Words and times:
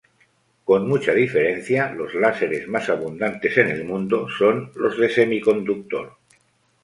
Con 0.65 0.87
mucha 0.87 1.13
diferencia, 1.13 1.91
los 1.93 2.15
láseres 2.15 2.67
más 2.67 2.89
abundantes 2.89 3.55
en 3.59 3.67
el 3.69 3.83
mundo 3.85 4.25
son 4.35 4.71
los 4.73 4.97
de 4.97 5.09
semiconductor. 5.09 6.17